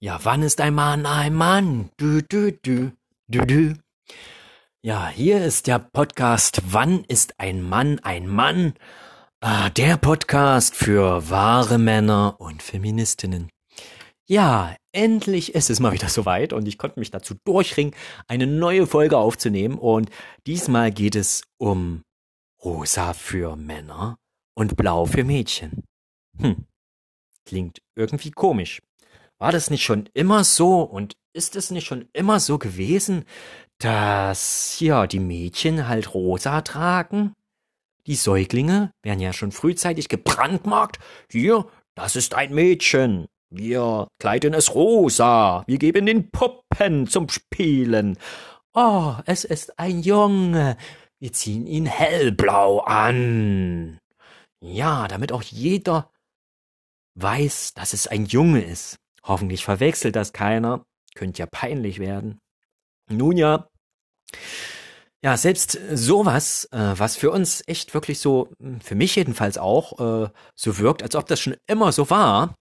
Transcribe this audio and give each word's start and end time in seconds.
Ja, 0.00 0.18
wann 0.24 0.42
ist 0.42 0.60
ein 0.60 0.74
Mann 0.74 1.06
ein 1.06 1.34
Mann? 1.34 1.90
Du, 1.96 2.20
du, 2.20 2.52
du, 2.52 2.92
du, 3.28 3.46
du. 3.46 3.74
Ja, 4.82 5.08
hier 5.08 5.42
ist 5.44 5.66
der 5.66 5.78
Podcast 5.78 6.60
Wann 6.66 7.04
ist 7.04 7.38
ein 7.38 7.62
Mann 7.62 8.00
ein 8.00 8.26
Mann? 8.26 8.74
Ah, 9.40 9.70
der 9.70 9.96
Podcast 9.96 10.74
für 10.74 11.30
wahre 11.30 11.78
Männer 11.78 12.36
und 12.38 12.62
Feministinnen. 12.62 13.50
Ja, 14.26 14.76
endlich 14.92 15.54
ist 15.54 15.70
es 15.70 15.80
mal 15.80 15.92
wieder 15.92 16.08
soweit 16.08 16.52
und 16.52 16.66
ich 16.66 16.76
konnte 16.76 16.98
mich 16.98 17.10
dazu 17.10 17.34
durchringen, 17.44 17.94
eine 18.26 18.46
neue 18.46 18.86
Folge 18.86 19.16
aufzunehmen 19.16 19.78
und 19.78 20.10
diesmal 20.46 20.90
geht 20.90 21.14
es 21.14 21.42
um 21.58 22.02
rosa 22.62 23.12
für 23.12 23.56
Männer 23.56 24.16
und 24.54 24.76
blau 24.76 25.06
für 25.06 25.24
Mädchen. 25.24 25.84
Hm, 26.38 26.66
klingt 27.46 27.78
irgendwie 27.96 28.30
komisch. 28.32 28.80
War 29.44 29.52
das 29.52 29.68
nicht 29.68 29.84
schon 29.84 30.08
immer 30.14 30.42
so 30.42 30.80
und 30.80 31.18
ist 31.34 31.54
es 31.54 31.70
nicht 31.70 31.86
schon 31.86 32.08
immer 32.14 32.40
so 32.40 32.56
gewesen, 32.56 33.26
dass 33.78 34.80
ja 34.80 35.06
die 35.06 35.20
Mädchen 35.20 35.86
halt 35.86 36.14
rosa 36.14 36.62
tragen? 36.62 37.34
Die 38.06 38.14
Säuglinge 38.14 38.90
werden 39.02 39.20
ja 39.20 39.34
schon 39.34 39.52
frühzeitig 39.52 40.08
gebrandmarkt. 40.08 40.98
Hier, 41.30 41.66
das 41.94 42.16
ist 42.16 42.32
ein 42.32 42.54
Mädchen. 42.54 43.26
Wir 43.50 44.08
kleiden 44.18 44.54
es 44.54 44.74
rosa. 44.74 45.62
Wir 45.66 45.76
geben 45.76 46.06
den 46.06 46.30
Puppen 46.30 47.06
zum 47.06 47.28
Spielen. 47.28 48.16
Oh, 48.72 49.16
es 49.26 49.44
ist 49.44 49.78
ein 49.78 50.00
Junge. 50.00 50.78
Wir 51.20 51.34
ziehen 51.34 51.66
ihn 51.66 51.84
hellblau 51.84 52.78
an. 52.78 53.98
Ja, 54.62 55.06
damit 55.06 55.32
auch 55.32 55.42
jeder 55.42 56.10
weiß, 57.16 57.74
dass 57.74 57.92
es 57.92 58.06
ein 58.06 58.24
Junge 58.24 58.62
ist. 58.62 58.96
Hoffentlich 59.24 59.64
verwechselt 59.64 60.16
das 60.16 60.32
keiner. 60.32 60.84
Könnte 61.14 61.40
ja 61.40 61.46
peinlich 61.46 61.98
werden. 61.98 62.40
Nun 63.10 63.36
ja. 63.36 63.68
Ja, 65.22 65.38
selbst 65.38 65.78
sowas, 65.90 66.68
äh, 66.72 66.92
was 66.98 67.16
für 67.16 67.30
uns 67.30 67.62
echt 67.66 67.94
wirklich 67.94 68.18
so, 68.18 68.50
hm, 68.58 68.80
für 68.80 68.94
mich 68.94 69.16
jedenfalls 69.16 69.56
auch, 69.56 69.98
äh, 69.98 70.30
so 70.54 70.78
wirkt, 70.78 71.02
als 71.02 71.14
ob 71.16 71.26
das 71.26 71.40
schon 71.40 71.56
immer 71.66 71.92
so 71.92 72.10
war, 72.10 72.54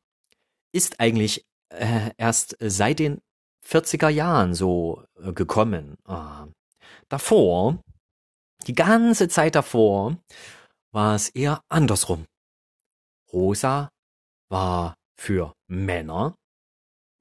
ist 0.72 1.02
eigentlich 1.02 1.46
äh, 1.70 2.12
erst 2.18 2.56
seit 2.62 3.00
den 3.00 3.20
40er 3.66 4.10
Jahren 4.10 4.54
so 4.54 5.04
äh, 5.22 5.34
gekommen. 5.34 5.98
Äh, 6.08 6.46
davor, 7.10 7.80
die 8.68 8.76
ganze 8.76 9.28
Zeit 9.28 9.56
davor, 9.56 10.18
war 10.94 11.16
es 11.16 11.30
eher 11.30 11.62
andersrum. 11.70 12.26
Rosa 13.34 13.90
war 14.50 14.96
für 15.18 15.54
Männer 15.68 16.36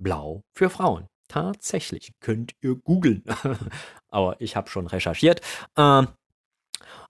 blau 0.03 0.43
für 0.55 0.71
Frauen. 0.71 1.07
Tatsächlich, 1.29 2.13
könnt 2.21 2.53
ihr 2.61 2.77
googeln. 2.77 3.25
Aber 4.09 4.41
ich 4.41 4.57
habe 4.57 4.69
schon 4.69 4.87
recherchiert. 4.87 5.41
Ähm, 5.77 6.09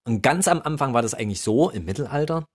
und 0.04 0.22
ganz 0.22 0.48
am 0.48 0.62
Anfang 0.62 0.94
war 0.94 1.02
das 1.02 1.14
eigentlich 1.14 1.40
so, 1.40 1.70
im 1.70 1.84
Mittelalter 1.84 2.46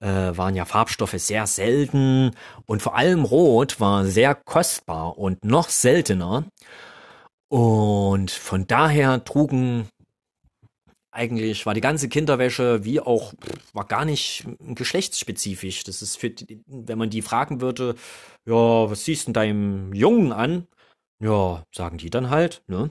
äh, 0.00 0.36
waren 0.36 0.54
ja 0.54 0.64
Farbstoffe 0.64 1.14
sehr 1.16 1.46
selten 1.46 2.32
und 2.66 2.82
vor 2.82 2.96
allem 2.96 3.24
Rot 3.24 3.80
war 3.80 4.04
sehr 4.04 4.34
kostbar 4.34 5.18
und 5.18 5.44
noch 5.44 5.68
seltener. 5.68 6.44
Und 7.48 8.30
von 8.30 8.66
daher 8.66 9.24
trugen 9.24 9.88
eigentlich 11.14 11.64
war 11.64 11.74
die 11.74 11.80
ganze 11.80 12.08
Kinderwäsche 12.08 12.84
wie 12.84 13.00
auch 13.00 13.32
war 13.72 13.86
gar 13.86 14.04
nicht 14.04 14.46
geschlechtsspezifisch. 14.60 15.84
Das 15.84 16.02
ist 16.02 16.16
für 16.16 16.34
wenn 16.66 16.98
man 16.98 17.10
die 17.10 17.22
fragen 17.22 17.60
würde, 17.60 17.94
ja, 18.46 18.90
was 18.90 19.04
siehst 19.04 19.28
du 19.28 19.32
deinem 19.32 19.92
Jungen 19.94 20.32
an? 20.32 20.66
Ja, 21.20 21.64
sagen 21.72 21.98
die 21.98 22.10
dann 22.10 22.30
halt, 22.30 22.62
ne? 22.66 22.90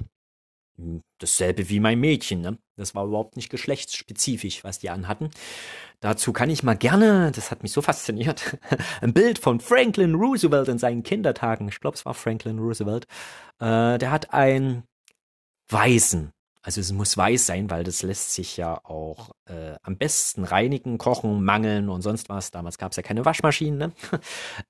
Dasselbe 1.19 1.69
wie 1.69 1.79
mein 1.79 1.99
Mädchen, 1.99 2.41
ne? 2.41 2.57
Das 2.77 2.95
war 2.95 3.05
überhaupt 3.05 3.35
nicht 3.35 3.49
geschlechtsspezifisch, 3.49 4.63
was 4.63 4.79
die 4.79 4.89
anhatten. 4.89 5.29
Dazu 5.99 6.33
kann 6.33 6.49
ich 6.49 6.63
mal 6.63 6.75
gerne, 6.75 7.31
das 7.31 7.51
hat 7.51 7.61
mich 7.63 7.71
so 7.71 7.81
fasziniert, 7.81 8.57
ein 9.01 9.13
Bild 9.13 9.39
von 9.39 9.59
Franklin 9.59 10.15
Roosevelt 10.15 10.67
in 10.69 10.79
seinen 10.79 11.03
Kindertagen, 11.03 11.67
ich 11.67 11.79
glaube, 11.79 11.95
es 11.95 12.05
war 12.05 12.13
Franklin 12.13 12.59
Roosevelt, 12.59 13.05
äh, 13.59 13.97
der 13.97 14.11
hat 14.11 14.33
einen 14.33 14.83
Weißen 15.69 16.33
also 16.63 16.79
es 16.79 16.93
muss 16.93 17.17
weiß 17.17 17.45
sein, 17.45 17.69
weil 17.69 17.83
das 17.83 18.03
lässt 18.03 18.33
sich 18.33 18.55
ja 18.55 18.79
auch 18.85 19.31
äh, 19.45 19.75
am 19.83 19.97
besten 19.97 20.45
reinigen, 20.45 20.97
kochen, 20.97 21.43
mangeln 21.43 21.89
und 21.89 22.01
sonst 22.01 22.29
was. 22.29 22.51
Damals 22.51 22.77
gab 22.77 22.91
es 22.91 22.95
ja 22.95 23.03
keine 23.03 23.25
Waschmaschinen. 23.25 23.77
Ne? 23.77 23.91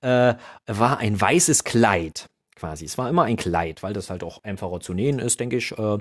äh, 0.00 0.34
war 0.66 0.98
ein 0.98 1.18
weißes 1.18 1.62
Kleid 1.62 2.28
quasi. 2.56 2.84
Es 2.84 2.98
war 2.98 3.08
immer 3.08 3.22
ein 3.22 3.36
Kleid, 3.36 3.84
weil 3.84 3.92
das 3.92 4.10
halt 4.10 4.24
auch 4.24 4.42
einfacher 4.42 4.80
zu 4.80 4.92
nähen 4.92 5.20
ist, 5.20 5.38
denke 5.38 5.56
ich. 5.56 5.70
Äh, 5.78 5.98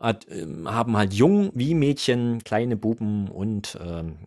hat, 0.00 0.28
äh, 0.28 0.46
haben 0.66 0.96
halt 0.96 1.12
Jungen 1.12 1.50
wie 1.52 1.74
Mädchen, 1.74 2.42
kleine 2.44 2.76
Buben 2.76 3.28
und 3.28 3.76
ähm, 3.82 4.18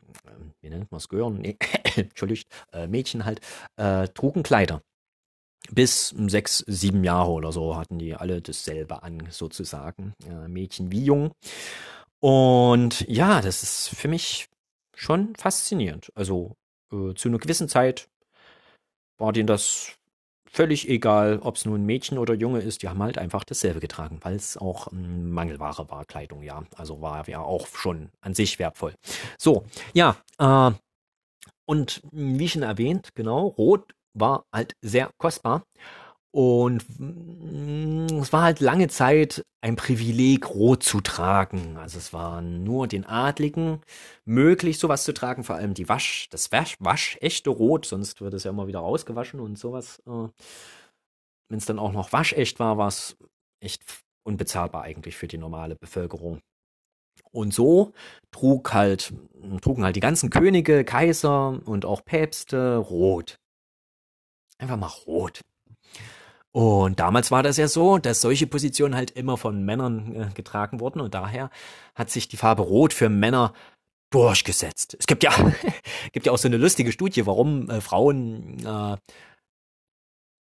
wie 0.61 0.69
nennt 0.69 0.91
man 0.91 0.97
es, 0.97 1.07
gehören? 1.07 1.39
Nee, 1.39 1.57
Entschuldigt, 1.95 2.49
äh, 2.73 2.87
Mädchen 2.87 3.23
halt, 3.23 3.39
äh, 3.77 4.09
trugen 4.09 4.43
Kleider 4.43 4.81
bis 5.69 6.09
sechs, 6.27 6.63
sieben 6.67 7.03
Jahre 7.03 7.31
oder 7.31 7.51
so 7.51 7.75
hatten 7.75 7.99
die 7.99 8.15
alle 8.15 8.41
dasselbe 8.41 9.03
an, 9.03 9.27
sozusagen. 9.29 10.13
Ja, 10.27 10.47
Mädchen 10.47 10.91
wie 10.91 11.03
Jung. 11.03 11.31
Und 12.19 13.01
ja, 13.07 13.41
das 13.41 13.63
ist 13.63 13.89
für 13.89 14.07
mich 14.07 14.47
schon 14.95 15.35
faszinierend. 15.35 16.11
Also 16.15 16.55
äh, 16.91 17.13
zu 17.13 17.27
einer 17.27 17.37
gewissen 17.37 17.69
Zeit 17.69 18.09
war 19.17 19.33
denen 19.33 19.47
das 19.47 19.97
völlig 20.49 20.89
egal, 20.89 21.39
ob 21.39 21.55
es 21.55 21.65
nun 21.65 21.85
Mädchen 21.85 22.17
oder 22.17 22.33
Junge 22.33 22.61
ist. 22.61 22.81
Die 22.81 22.89
haben 22.89 23.03
halt 23.03 23.17
einfach 23.17 23.43
dasselbe 23.43 23.79
getragen, 23.79 24.19
weil 24.21 24.35
es 24.35 24.57
auch 24.57 24.91
ähm, 24.91 25.31
Mangelware 25.31 25.89
war, 25.89 26.05
Kleidung, 26.05 26.41
ja. 26.41 26.63
Also 26.75 27.01
war 27.01 27.27
ja 27.29 27.41
auch 27.41 27.67
schon 27.67 28.09
an 28.21 28.33
sich 28.33 28.57
wertvoll. 28.57 28.95
So, 29.37 29.65
ja, 29.93 30.17
äh, 30.39 30.71
und 31.65 32.01
wie 32.11 32.49
schon 32.49 32.63
erwähnt, 32.63 33.09
genau, 33.13 33.47
Rot 33.47 33.93
war 34.13 34.45
halt 34.53 34.73
sehr 34.81 35.11
kostbar. 35.17 35.63
Und 36.31 36.85
mm, 36.99 38.19
es 38.21 38.31
war 38.33 38.43
halt 38.43 38.59
lange 38.59 38.89
Zeit 38.89 39.43
ein 39.61 39.75
Privileg, 39.75 40.49
Rot 40.49 40.83
zu 40.83 41.01
tragen. 41.01 41.77
Also 41.77 41.97
es 41.97 42.13
war 42.13 42.41
nur 42.41 42.87
den 42.87 43.05
Adligen 43.05 43.81
möglich, 44.25 44.77
sowas 44.79 45.03
zu 45.03 45.13
tragen, 45.13 45.43
vor 45.43 45.55
allem 45.55 45.73
die 45.73 45.89
Wasch, 45.89 46.27
das 46.29 46.51
Wasch, 46.51 46.75
waschechte 46.79 47.49
Rot, 47.49 47.85
sonst 47.85 48.21
wird 48.21 48.33
es 48.35 48.43
ja 48.43 48.51
immer 48.51 48.67
wieder 48.67 48.79
rausgewaschen 48.79 49.39
und 49.39 49.57
sowas. 49.57 49.99
Äh, 50.07 50.27
Wenn 51.49 51.57
es 51.59 51.65
dann 51.65 51.79
auch 51.79 51.91
noch 51.91 52.11
waschecht 52.13 52.59
war, 52.59 52.77
war 52.77 52.87
es 52.87 53.15
echt 53.61 53.83
unbezahlbar 54.25 54.83
eigentlich 54.83 55.15
für 55.15 55.27
die 55.27 55.37
normale 55.37 55.75
Bevölkerung. 55.75 56.39
Und 57.31 57.53
so 57.53 57.93
trug 58.31 58.73
halt, 58.73 59.13
trugen 59.61 59.83
halt 59.83 59.95
die 59.95 60.01
ganzen 60.01 60.29
Könige, 60.29 60.83
Kaiser 60.85 61.61
und 61.65 61.85
auch 61.85 62.03
Päpste 62.05 62.77
rot. 62.77 63.37
Einfach 64.57 64.77
mal 64.77 64.91
rot. 65.05 65.41
Und 66.51 66.99
damals 66.99 67.29
war 67.29 67.43
das 67.43 67.57
ja 67.57 67.67
so, 67.67 67.99
dass 67.99 68.21
solche 68.21 68.47
Positionen 68.47 68.95
halt 68.95 69.11
immer 69.11 69.37
von 69.37 69.63
Männern 69.63 70.15
äh, 70.15 70.29
getragen 70.33 70.79
wurden 70.79 71.01
und 71.01 71.13
daher 71.13 71.51
hat 71.93 72.09
sich 72.09 72.27
die 72.29 72.37
Farbe 72.37 72.63
Rot 72.63 72.93
für 72.93 73.09
Männer 73.09 73.53
durchgesetzt. 74.09 74.95
Es 74.99 75.05
gibt 75.05 75.23
ja, 75.23 75.31
gibt 76.13 76.25
ja 76.25 76.31
auch 76.31 76.37
so 76.37 76.47
eine 76.47 76.57
lustige 76.57 76.91
Studie, 76.91 77.25
warum 77.27 77.69
äh, 77.69 77.81
Frauen 77.81 78.57
äh, 78.65 78.97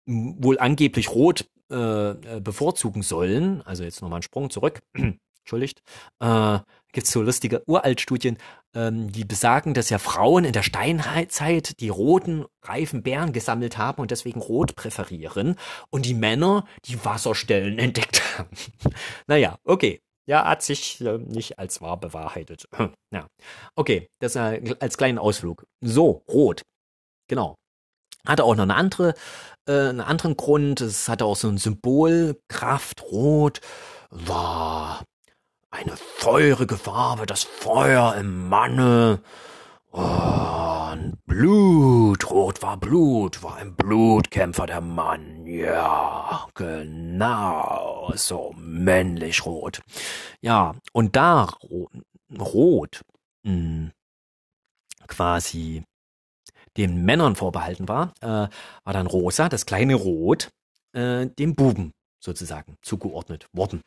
wohl 0.05 0.59
angeblich 0.59 1.09
Rot 1.09 1.49
äh, 1.69 2.11
äh 2.11 2.39
bevorzugen 2.39 3.01
sollen. 3.01 3.61
Also 3.63 3.83
jetzt 3.83 4.01
nochmal 4.01 4.17
einen 4.17 4.23
Sprung 4.23 4.49
zurück. 4.49 4.81
Entschuldigt. 5.45 5.83
Äh, 6.19 6.57
gibt 6.91 7.05
es 7.05 7.13
so 7.13 7.21
lustige 7.21 7.61
Uraltstudien, 7.67 8.37
ähm, 8.73 9.11
die 9.11 9.25
besagen, 9.25 9.75
dass 9.75 9.91
ja 9.91 9.99
Frauen 9.99 10.43
in 10.43 10.53
der 10.53 10.63
Steinzeit 10.63 11.79
die 11.79 11.89
roten, 11.89 12.45
reifen 12.63 13.03
Beeren 13.03 13.31
gesammelt 13.31 13.77
haben 13.77 14.01
und 14.01 14.09
deswegen 14.09 14.39
rot 14.39 14.75
präferieren 14.75 15.55
und 15.91 16.07
die 16.07 16.15
Männer 16.15 16.65
die 16.85 17.03
Wasserstellen 17.05 17.77
entdeckt 17.79 18.23
haben. 18.39 18.49
naja, 19.27 19.57
okay. 19.63 20.01
Ja, 20.27 20.45
hat 20.45 20.63
sich 20.63 20.99
äh, 21.01 21.19
nicht 21.19 21.59
als 21.59 21.81
wahr 21.81 21.99
bewahrheitet. 21.99 22.67
ja. 23.13 23.27
Okay, 23.75 24.07
das 24.19 24.35
äh, 24.35 24.75
als 24.79 24.97
kleinen 24.97 25.19
Ausflug. 25.19 25.67
So, 25.81 26.23
rot. 26.27 26.63
Genau. 27.27 27.53
Hatte 28.25 28.43
auch 28.43 28.55
noch 28.55 28.63
eine 28.63 28.73
andere, 28.73 29.13
äh, 29.67 29.73
einen 29.73 30.01
anderen 30.01 30.35
Grund. 30.35 30.81
Es 30.81 31.07
hatte 31.07 31.25
auch 31.25 31.35
so 31.35 31.47
ein 31.47 31.59
Symbol, 31.59 32.41
Kraft, 32.47 33.03
Rot. 33.03 33.61
War 34.09 35.03
eine 35.75 35.97
feurige 35.97 36.77
Farbe, 36.77 37.25
das 37.25 37.43
Feuer 37.43 38.15
im 38.15 38.47
Manne. 38.47 39.21
Und 39.91 41.17
Blut, 41.25 42.29
rot 42.29 42.61
war 42.61 42.77
Blut, 42.77 43.43
war 43.43 43.57
ein 43.57 43.75
Blutkämpfer 43.75 44.67
der 44.67 44.81
Mann. 44.81 45.45
Ja, 45.45 46.47
genau, 46.53 48.11
so 48.15 48.53
männlich 48.57 49.45
rot. 49.45 49.81
Ja, 50.41 50.75
und 50.93 51.15
da 51.15 51.49
rot 52.39 53.01
mh, 53.43 53.51
hm, 53.51 53.91
quasi 55.07 55.83
den 56.77 57.03
Männern 57.05 57.35
vorbehalten 57.35 57.87
war, 57.87 58.13
äh, 58.21 58.47
war 58.83 58.93
dann 58.93 59.07
rosa, 59.07 59.49
das 59.49 59.65
kleine 59.65 59.95
Rot, 59.95 60.49
äh, 60.93 61.27
dem 61.27 61.55
Buben 61.55 61.91
sozusagen 62.21 62.75
zugeordnet 62.81 63.47
worden. 63.53 63.81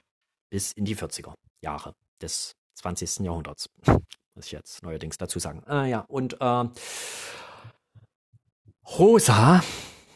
Bis 0.50 0.72
in 0.72 0.86
die 0.86 0.96
40er 0.96 1.34
Jahre 1.62 1.94
des 2.20 2.54
20. 2.74 3.20
Jahrhunderts. 3.20 3.68
Muss 4.34 4.46
ich 4.46 4.52
jetzt 4.52 4.82
neuerdings 4.82 5.18
dazu 5.18 5.38
sagen. 5.38 5.62
Ah 5.66 5.84
ja, 5.84 6.00
und 6.00 6.40
äh, 6.40 6.64
Rosa, 8.86 9.62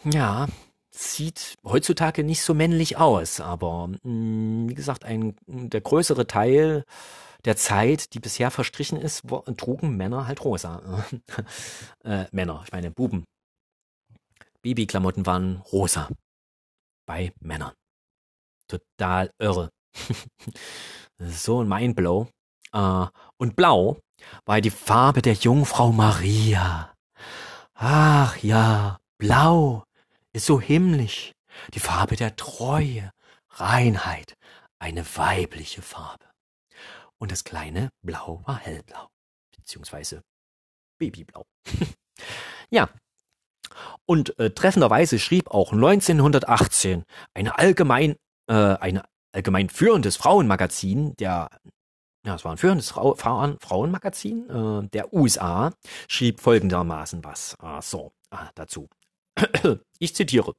ja, 0.05 0.47
sieht 0.91 1.57
heutzutage 1.65 2.23
nicht 2.25 2.43
so 2.43 2.55
männlich 2.55 2.97
aus, 2.97 3.41
aber 3.41 3.89
mh, 3.89 3.99
mm, 4.05 4.69
wie 4.69 4.75
gesagt, 4.75 5.05
ein 5.05 5.35
der 5.47 5.81
größere 5.81 6.27
Teil 6.27 6.85
der 7.45 7.57
Zeit, 7.57 8.15
die 8.15 8.21
bisher 8.21 8.51
verstrichen 8.51 8.99
ist, 8.99 9.25
trugen 9.57 9.97
Männer 9.97 10.27
halt 10.27 10.45
rosa. 10.45 11.05
äh, 12.05 12.27
Männer, 12.31 12.63
ich 12.65 12.73
meine 12.73 12.91
Buben. 12.91 13.25
Babyklamotten 14.63 15.27
waren 15.27 15.57
rosa. 15.73 16.09
Bei 17.05 17.33
Männern. 17.41 17.73
Total 18.69 19.33
irre. 19.39 19.71
so 21.29 21.63
ein 21.63 21.69
Mindblow. 21.69 22.29
Äh, 22.73 23.07
und 23.37 23.57
blau 23.57 23.99
war 24.45 24.61
die 24.61 24.71
Farbe 24.71 25.23
der 25.23 25.35
Jungfrau 25.35 25.93
Maria. 25.93 26.93
Ach 27.75 28.37
ja, 28.39 28.99
blau 29.19 29.85
ist 30.33 30.47
so 30.47 30.61
himmlisch. 30.61 31.33
Die 31.75 31.81
Farbe 31.81 32.17
der 32.17 32.37
Treue, 32.37 33.11
Reinheit, 33.51 34.35
eine 34.79 35.05
weibliche 35.17 35.83
Farbe 35.83 36.33
und 37.23 37.31
das 37.31 37.45
kleine 37.45 37.91
Blau 38.03 38.43
war 38.47 38.59
hellblau, 38.59 39.09
beziehungsweise 39.57 40.25
Babyblau. 40.99 41.45
ja. 42.71 42.89
Und 44.07 44.37
äh, 44.41 44.51
treffenderweise 44.51 45.21
schrieb 45.21 45.49
auch 45.53 45.73
1918 45.73 47.05
eine 47.33 47.57
allgemein, 47.57 48.17
äh, 48.49 48.55
ein 48.55 49.03
allgemein 49.33 49.69
führendes 49.69 50.17
Frauenmagazin, 50.17 51.15
der 51.17 51.49
ja, 52.25 52.37
es 52.37 52.45
war 52.45 52.53
ein 52.53 52.59
führendes 52.59 52.91
Frau, 52.91 53.15
Frauen, 53.15 53.57
Frauenmagazin 53.61 54.49
äh, 54.49 54.89
der 54.91 55.13
USA, 55.13 55.73
schrieb 56.09 56.41
folgendermaßen 56.41 57.25
was 57.25 57.57
äh, 57.63 57.81
so, 57.83 58.13
äh, 58.31 58.37
dazu. 58.55 58.89
Ich 59.99 60.17
zitiere. 60.17 60.55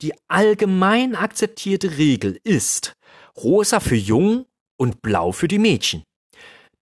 Die 0.00 0.14
allgemein 0.28 1.16
akzeptierte 1.16 1.98
Regel 1.98 2.38
ist, 2.44 2.94
rosa 3.36 3.80
für 3.80 3.96
jung 3.96 4.46
und 4.76 5.02
blau 5.02 5.32
für 5.32 5.48
die 5.48 5.58
Mädchen. 5.58 6.04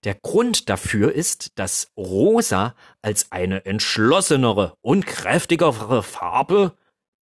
Der 0.03 0.13
Grund 0.13 0.69
dafür 0.69 1.11
ist, 1.13 1.57
dass 1.57 1.91
rosa 1.97 2.75
als 3.01 3.31
eine 3.31 3.65
entschlossenere 3.65 4.75
und 4.81 5.07
kräftigere 5.07 6.03
Farbe 6.03 6.77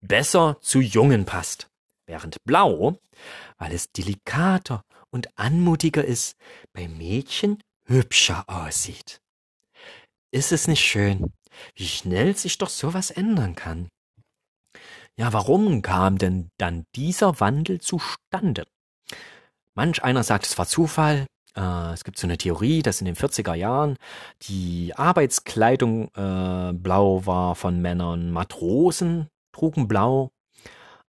besser 0.01 0.57
zu 0.61 0.79
Jungen 0.79 1.25
passt, 1.25 1.69
während 2.05 2.37
blau, 2.45 2.99
weil 3.57 3.73
es 3.73 3.91
delikater 3.91 4.83
und 5.11 5.37
anmutiger 5.37 6.03
ist, 6.03 6.35
bei 6.73 6.87
Mädchen 6.87 7.61
hübscher 7.85 8.43
aussieht. 8.47 9.21
Ist 10.31 10.51
es 10.51 10.67
nicht 10.67 10.83
schön, 10.83 11.33
wie 11.75 11.87
schnell 11.87 12.35
sich 12.35 12.57
doch 12.57 12.69
sowas 12.69 13.11
ändern 13.11 13.55
kann? 13.55 13.87
Ja, 15.15 15.33
warum 15.33 15.81
kam 15.81 16.17
denn 16.17 16.49
dann 16.57 16.85
dieser 16.95 17.39
Wandel 17.39 17.81
zustande? 17.81 18.65
Manch 19.73 20.03
einer 20.03 20.23
sagt, 20.23 20.45
es 20.45 20.57
war 20.57 20.67
Zufall. 20.67 21.25
Äh, 21.55 21.93
es 21.93 22.03
gibt 22.03 22.19
so 22.19 22.27
eine 22.27 22.37
Theorie, 22.37 22.83
dass 22.83 23.01
in 23.01 23.05
den 23.05 23.15
40er 23.15 23.55
Jahren 23.55 23.97
die 24.43 24.93
Arbeitskleidung 24.95 26.09
äh, 26.13 26.73
blau 26.73 27.25
war 27.25 27.55
von 27.55 27.81
Männern. 27.81 28.31
Matrosen 28.31 29.27
trugen 29.53 29.87
blau 29.87 30.29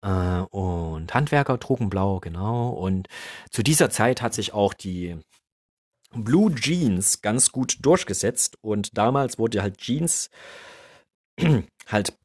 äh, 0.04 0.42
und 0.52 1.14
Handwerker 1.14 1.60
trugen 1.60 1.90
blau, 1.90 2.20
genau. 2.20 2.70
Und 2.70 3.08
zu 3.50 3.64
dieser 3.64 3.90
Zeit 3.90 4.22
hat 4.22 4.34
sich 4.34 4.54
auch 4.54 4.74
die 4.74 5.18
Blue 6.14 6.54
Jeans 6.54 7.22
ganz 7.22 7.52
gut 7.52 7.78
durchgesetzt. 7.82 8.58
Und 8.62 8.98
damals 8.98 9.40
wurde 9.40 9.62
halt 9.62 9.78
Jeans 9.78 10.30
halt 11.88 12.16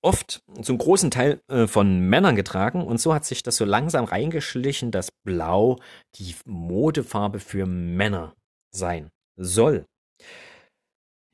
oft 0.00 0.42
zum 0.62 0.78
großen 0.78 1.10
Teil 1.10 1.40
äh, 1.48 1.66
von 1.66 1.98
Männern 2.00 2.36
getragen 2.36 2.82
und 2.84 3.00
so 3.00 3.14
hat 3.14 3.24
sich 3.24 3.42
das 3.42 3.56
so 3.56 3.64
langsam 3.64 4.04
reingeschlichen, 4.04 4.90
dass 4.90 5.10
Blau 5.10 5.78
die 6.16 6.34
Modefarbe 6.44 7.40
für 7.40 7.64
Männer 7.64 8.34
sein 8.70 9.10
soll. 9.36 9.86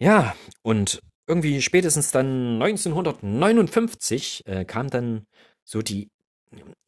Ja, 0.00 0.36
und 0.62 1.02
irgendwie 1.26 1.62
spätestens 1.62 2.12
dann 2.12 2.62
1959 2.62 4.46
äh, 4.46 4.64
kam 4.64 4.88
dann 4.88 5.26
so 5.70 5.82
die 5.82 6.10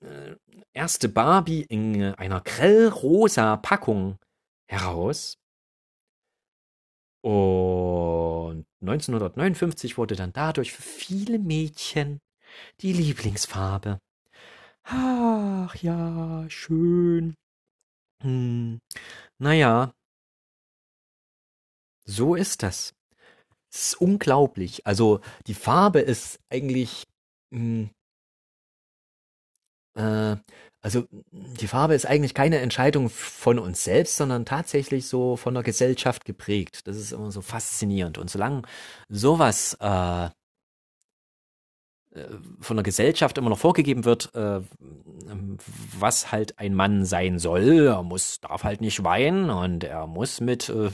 äh, 0.00 0.34
erste 0.72 1.08
Barbie 1.08 1.62
in 1.62 2.02
einer 2.14 2.40
grellrosa 2.40 3.56
Packung 3.56 4.18
heraus. 4.66 5.38
Und 7.24 8.66
1959 8.80 9.96
wurde 9.98 10.16
dann 10.16 10.32
dadurch 10.32 10.72
für 10.72 10.82
viele 10.82 11.38
Mädchen 11.38 12.18
die 12.80 12.92
Lieblingsfarbe. 12.92 14.00
Ach 14.82 15.76
ja, 15.76 16.44
schön. 16.50 17.36
Hm, 18.20 18.80
naja, 19.38 19.92
so 22.04 22.34
ist 22.34 22.64
das. 22.64 22.94
Es 23.72 23.92
ist 23.92 24.00
unglaublich. 24.00 24.84
Also 24.88 25.20
die 25.46 25.54
Farbe 25.54 26.00
ist 26.00 26.40
eigentlich 26.50 27.04
hm, 27.54 27.90
äh, 29.94 30.36
also 30.82 31.04
die 31.30 31.68
Farbe 31.68 31.94
ist 31.94 32.06
eigentlich 32.06 32.34
keine 32.34 32.58
Entscheidung 32.58 33.08
von 33.08 33.60
uns 33.60 33.84
selbst, 33.84 34.16
sondern 34.16 34.44
tatsächlich 34.44 35.06
so 35.06 35.36
von 35.36 35.54
der 35.54 35.62
Gesellschaft 35.62 36.24
geprägt. 36.24 36.88
Das 36.88 36.96
ist 36.96 37.12
immer 37.12 37.30
so 37.30 37.40
faszinierend. 37.40 38.18
Und 38.18 38.28
solange 38.28 38.62
sowas 39.08 39.76
äh, 39.80 40.24
äh 40.24 40.30
von 42.60 42.76
der 42.76 42.82
Gesellschaft 42.82 43.38
immer 43.38 43.50
noch 43.50 43.60
vorgegeben 43.60 44.04
wird, 44.04 44.34
äh, 44.34 44.60
was 45.98 46.32
halt 46.32 46.58
ein 46.58 46.74
Mann 46.74 47.04
sein 47.04 47.38
soll, 47.38 47.86
er 47.86 48.02
muss, 48.02 48.40
darf 48.40 48.64
halt 48.64 48.80
nicht 48.80 49.04
weinen 49.04 49.50
und 49.50 49.84
er 49.84 50.08
muss 50.08 50.40
mit, 50.40 50.68
äh, 50.68 50.90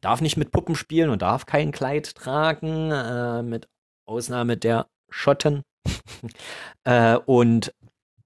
darf 0.00 0.22
nicht 0.22 0.38
mit 0.38 0.50
Puppen 0.50 0.74
spielen 0.74 1.10
und 1.10 1.20
darf 1.20 1.44
kein 1.44 1.72
Kleid 1.72 2.14
tragen, 2.14 2.90
äh, 2.90 3.42
mit 3.42 3.68
Ausnahme 4.06 4.56
der 4.56 4.88
Schotten. 5.10 5.62
äh, 6.84 7.16
und 7.26 7.72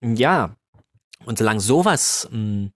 ja, 0.03 0.57
und 1.25 1.39
solange 1.39 1.61
sowas 1.61 2.29
mh, 2.31 2.37
hm, 2.37 2.73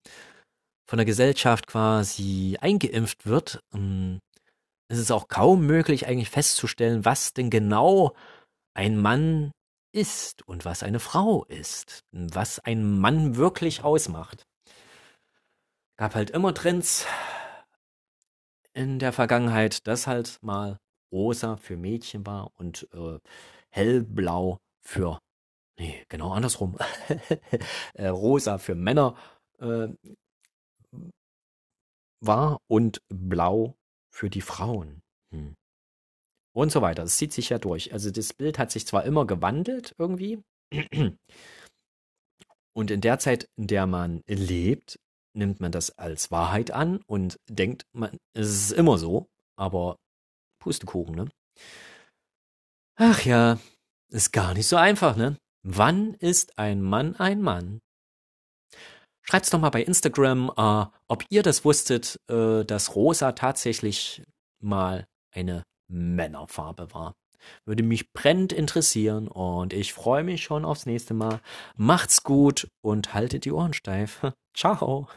von 0.89 0.97
der 0.99 1.07
Gesellschaft 1.07 1.67
quasi 1.67 2.57
eingeimpft 2.61 3.27
wird, 3.27 3.61
mh, 3.73 3.79
hm, 3.79 4.21
ist 4.89 4.99
es 4.99 5.11
auch 5.11 5.29
kaum 5.29 5.67
möglich 5.67 6.07
eigentlich 6.07 6.31
festzustellen, 6.31 7.05
was 7.05 7.33
denn 7.33 7.51
genau 7.51 8.15
ein 8.75 8.97
Mann 8.97 9.51
ist 9.93 10.47
und 10.47 10.65
was 10.65 10.83
eine 10.83 11.01
Frau 11.01 11.45
ist, 11.47 12.05
was 12.13 12.61
ein 12.61 12.99
Mann 12.99 13.37
wirklich 13.37 13.83
ausmacht. 13.83 14.47
Gab 15.99 16.15
halt 16.15 16.31
immer 16.31 16.55
Trends 16.55 17.07
in 18.75 18.99
der 18.99 19.13
Vergangenheit, 19.13 19.87
dass 19.87 20.07
halt 20.07 20.39
mal 20.43 20.79
rosa 21.11 21.57
für 21.57 21.77
Mädchen 21.77 22.27
war 22.27 22.53
und 22.57 22.87
äh, 22.93 23.19
hellblau 23.71 24.59
für 24.83 25.19
Nee, 25.79 26.05
genau 26.09 26.33
andersrum. 26.33 26.77
Äh, 27.95 28.09
rosa 28.09 28.59
für 28.59 28.75
Männer 28.75 29.17
äh, 29.59 29.89
war 32.21 32.61
und 32.69 33.03
blau 33.09 33.77
für 34.11 34.31
die 34.31 34.41
Frauen. 34.41 35.03
Hm. 35.33 35.55
Und 36.55 36.73
so 36.73 36.83
weiter. 36.83 37.03
Das 37.03 37.17
zieht 37.17 37.33
sich 37.33 37.51
ja 37.51 37.59
durch. 37.59 37.93
Also 37.93 38.11
das 38.11 38.33
Bild 38.33 38.59
hat 38.59 38.71
sich 38.71 38.87
zwar 38.87 39.05
immer 39.05 39.27
gewandelt 39.27 39.95
irgendwie. 39.99 40.43
Und 42.77 42.91
in 42.91 43.01
der 43.01 43.19
Zeit, 43.19 43.49
in 43.57 43.69
der 43.69 43.87
man 43.87 44.21
lebt, 44.27 44.99
nimmt 45.35 45.61
man 45.61 45.73
das 45.73 45.97
als 45.99 46.31
Wahrheit 46.31 46.71
an 46.73 47.01
und 47.07 47.39
denkt, 47.49 47.87
man, 47.93 48.19
es 48.35 48.49
ist 48.49 48.73
immer 48.73 48.99
so, 48.99 49.31
aber 49.59 49.97
Pustekuchen, 50.61 51.15
ne? 51.15 51.31
Ach 52.99 53.25
ja, 53.25 53.59
ist 54.11 54.33
gar 54.33 54.53
nicht 54.53 54.67
so 54.67 54.77
einfach, 54.77 55.17
ne? 55.17 55.39
Wann 55.69 56.15
ist 56.15 56.61
ein 56.61 56.81
Mann 56.81 57.17
ein 57.17 57.43
Mann? 57.43 57.81
Schreibt's 59.23 59.51
doch 59.51 59.59
mal 59.59 59.71
bei 59.71 59.83
Instagram, 59.83 60.53
äh, 60.57 60.87
ob 61.09 61.25
ihr 61.29 61.43
das 61.43 61.65
wusstet, 61.65 62.21
äh, 62.31 62.65
dass 62.65 62.95
rosa 62.95 63.33
tatsächlich 63.33 64.23
mal 64.63 65.09
eine 65.35 65.65
Männerfarbe 65.89 66.95
war. 66.95 67.15
Würde 67.65 67.83
mich 67.83 68.13
brennend 68.13 68.53
interessieren 68.53 69.27
und 69.27 69.73
ich 69.73 69.93
freue 69.93 70.23
mich 70.23 70.45
schon 70.45 70.65
aufs 70.65 70.87
nächste 70.87 71.15
Mal. 71.15 71.41
Macht's 71.75 72.23
gut 72.23 72.69
und 72.85 73.13
haltet 73.13 73.45
die 73.45 73.51
Ohren 73.51 73.73
steif. 73.73 74.23
Ciao. 74.55 75.09